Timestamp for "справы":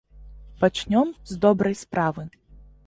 1.87-2.23